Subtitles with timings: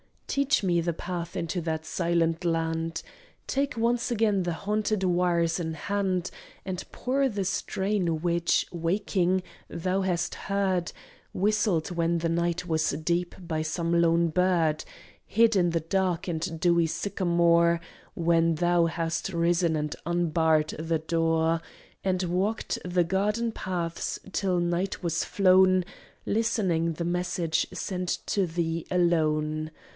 [0.25, 3.03] Teach me the path into that silent land.
[3.47, 6.31] Take once again the haunted wires in hand,
[6.65, 10.91] And pour the strain which, waking, thou hast heard
[11.33, 14.85] Whistled when night was deep by some lone bird
[15.25, 17.79] Hid in the dark and dewy sycamore,
[18.15, 21.61] When thou hast risen and unbarred the door
[22.05, 25.83] And walked the garden paths till night was flown,
[26.25, 29.69] Listening the message sent to thee alone.